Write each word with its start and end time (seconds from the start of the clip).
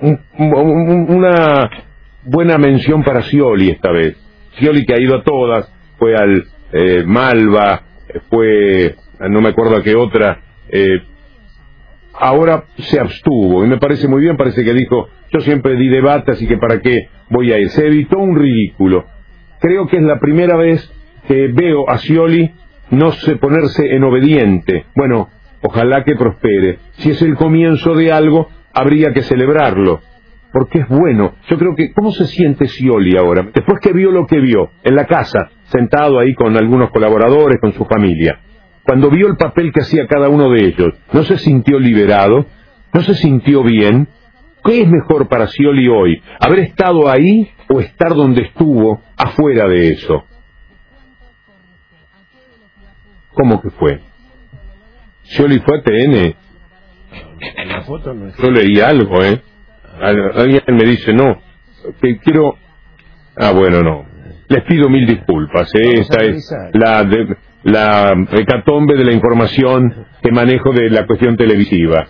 una 0.00 1.70
buena 2.24 2.58
mención 2.58 3.02
para 3.02 3.22
Scioli 3.22 3.70
esta 3.70 3.90
vez. 3.90 4.16
Scioli 4.56 4.84
que 4.84 4.94
ha 4.94 5.00
ido 5.00 5.16
a 5.16 5.22
todas, 5.22 5.72
fue 5.98 6.16
al 6.16 6.44
eh, 6.72 7.04
Malva, 7.06 7.82
fue, 8.30 8.96
no 9.28 9.40
me 9.40 9.50
acuerdo 9.50 9.76
a 9.76 9.82
qué 9.82 9.94
otra, 9.94 10.40
eh, 10.68 11.00
ahora 12.14 12.64
se 12.78 13.00
abstuvo 13.00 13.64
y 13.64 13.68
me 13.68 13.78
parece 13.78 14.08
muy 14.08 14.22
bien, 14.22 14.36
parece 14.36 14.64
que 14.64 14.74
dijo, 14.74 15.08
yo 15.30 15.40
siempre 15.40 15.76
di 15.76 15.88
debate, 15.88 16.32
así 16.32 16.46
que 16.46 16.58
para 16.58 16.80
qué 16.80 17.08
voy 17.28 17.52
a 17.52 17.58
ir. 17.58 17.68
Se 17.70 17.86
evitó 17.86 18.18
un 18.18 18.36
ridículo. 18.36 19.04
Creo 19.60 19.86
que 19.86 19.96
es 19.96 20.02
la 20.02 20.18
primera 20.18 20.56
vez 20.56 20.92
que 21.26 21.48
veo 21.48 21.88
a 21.88 21.98
Scioli 21.98 22.52
no 22.90 23.12
se 23.12 23.36
ponerse 23.36 23.94
en 23.94 24.04
obediente. 24.04 24.86
Bueno, 24.94 25.28
ojalá 25.62 26.04
que 26.04 26.14
prospere. 26.14 26.78
Si 26.92 27.10
es 27.10 27.20
el 27.22 27.34
comienzo 27.34 27.94
de 27.94 28.12
algo, 28.12 28.48
habría 28.72 29.12
que 29.12 29.22
celebrarlo. 29.22 30.00
Porque 30.52 30.80
es 30.80 30.88
bueno. 30.88 31.34
Yo 31.48 31.58
creo 31.58 31.74
que, 31.76 31.92
¿cómo 31.92 32.10
se 32.10 32.26
siente 32.26 32.68
Scioli 32.68 33.16
ahora? 33.16 33.42
Después 33.54 33.80
que 33.80 33.92
vio 33.92 34.10
lo 34.10 34.26
que 34.26 34.40
vio, 34.40 34.70
en 34.82 34.94
la 34.94 35.06
casa, 35.06 35.50
sentado 35.64 36.18
ahí 36.18 36.34
con 36.34 36.56
algunos 36.56 36.90
colaboradores, 36.90 37.60
con 37.60 37.72
su 37.74 37.84
familia. 37.84 38.40
Cuando 38.84 39.10
vio 39.10 39.26
el 39.26 39.36
papel 39.36 39.72
que 39.72 39.82
hacía 39.82 40.06
cada 40.06 40.30
uno 40.30 40.50
de 40.50 40.64
ellos, 40.64 40.94
¿no 41.12 41.22
se 41.24 41.36
sintió 41.36 41.78
liberado? 41.78 42.46
¿No 42.94 43.02
se 43.02 43.14
sintió 43.14 43.62
bien? 43.62 44.08
¿Qué 44.64 44.82
es 44.82 44.88
mejor 44.88 45.28
para 45.28 45.46
Scioli 45.46 45.88
hoy? 45.88 46.22
¿Haber 46.40 46.60
estado 46.60 47.10
ahí 47.10 47.50
o 47.68 47.80
estar 47.80 48.14
donde 48.14 48.42
estuvo 48.42 49.02
afuera 49.16 49.68
de 49.68 49.90
eso? 49.90 50.24
¿Cómo 53.34 53.60
que 53.60 53.70
fue? 53.70 54.00
Scioli 55.24 55.60
fue 55.60 55.78
a 55.78 55.82
TN. 55.82 56.47
Yo 58.42 58.50
leí 58.50 58.80
algo, 58.80 59.22
¿eh? 59.22 59.40
Alguien 60.00 60.62
me 60.68 60.84
dice, 60.84 61.12
no, 61.12 61.40
que 62.00 62.18
quiero... 62.18 62.56
Ah, 63.36 63.52
bueno, 63.52 63.82
no. 63.82 64.04
Les 64.48 64.64
pido 64.64 64.88
mil 64.88 65.06
disculpas, 65.06 65.74
¿eh? 65.74 66.00
Esta 66.00 66.22
es 66.22 66.54
la, 66.72 67.04
de, 67.04 67.36
la 67.64 68.14
hecatombe 68.32 68.96
de 68.96 69.04
la 69.04 69.12
información 69.12 70.06
que 70.22 70.32
manejo 70.32 70.72
de 70.72 70.90
la 70.90 71.06
cuestión 71.06 71.36
televisiva. 71.36 72.06